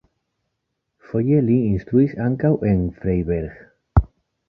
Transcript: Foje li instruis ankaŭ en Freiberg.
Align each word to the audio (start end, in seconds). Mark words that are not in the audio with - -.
Foje 1.09 1.43
li 1.51 1.59
instruis 1.67 2.17
ankaŭ 2.31 2.53
en 2.73 2.85
Freiberg. 3.01 3.65